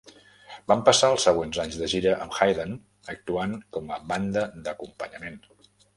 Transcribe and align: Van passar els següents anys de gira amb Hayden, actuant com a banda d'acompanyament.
Van 0.71 0.79
passar 0.87 1.09
els 1.15 1.25
següents 1.27 1.59
anys 1.65 1.77
de 1.83 1.89
gira 1.93 2.15
amb 2.25 2.37
Hayden, 2.39 2.73
actuant 3.15 3.53
com 3.77 3.93
a 3.99 4.03
banda 4.13 4.47
d'acompanyament. 4.69 5.39